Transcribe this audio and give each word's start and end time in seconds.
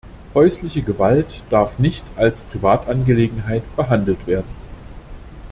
Häusliche 0.33 0.81
Gewalt 0.81 1.43
darf 1.51 1.77
nicht 1.77 2.03
als 2.15 2.41
Privatangelegenheit 2.41 3.61
behandelt 3.75 4.25
werden. 4.25 4.49